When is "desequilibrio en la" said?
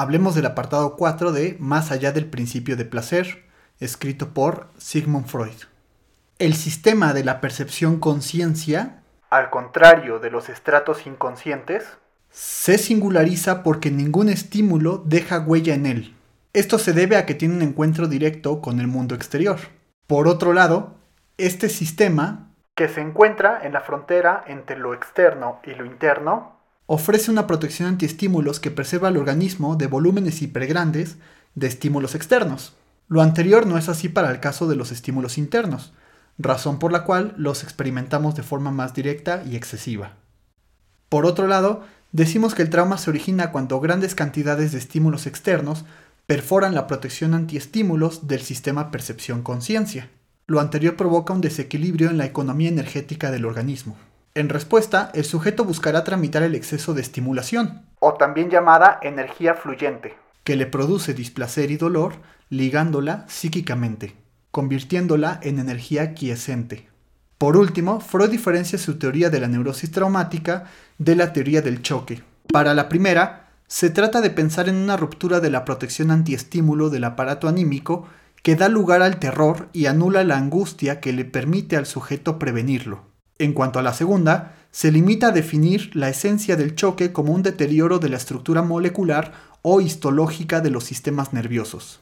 51.42-52.24